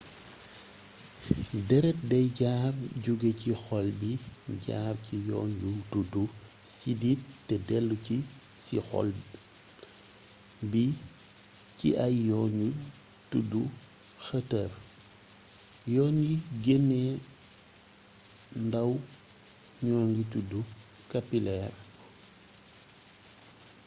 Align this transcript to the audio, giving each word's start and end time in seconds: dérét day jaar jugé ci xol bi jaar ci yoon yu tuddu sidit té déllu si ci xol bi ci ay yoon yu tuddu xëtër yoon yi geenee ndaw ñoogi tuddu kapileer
dérét 1.67 1.97
day 2.11 2.27
jaar 2.39 2.73
jugé 3.03 3.29
ci 3.41 3.51
xol 3.63 3.87
bi 3.99 4.11
jaar 4.67 4.93
ci 5.05 5.15
yoon 5.29 5.49
yu 5.61 5.71
tuddu 5.91 6.23
sidit 6.75 7.19
té 7.47 7.55
déllu 7.67 7.95
si 8.05 8.17
ci 8.63 8.75
xol 8.87 9.09
bi 10.71 10.85
ci 11.77 11.87
ay 12.05 12.13
yoon 12.27 12.51
yu 12.61 12.69
tuddu 13.31 13.61
xëtër 14.25 14.71
yoon 15.93 16.15
yi 16.27 16.35
geenee 16.63 17.13
ndaw 18.65 18.91
ñoogi 19.85 20.23
tuddu 20.33 20.59
kapileer 21.11 21.73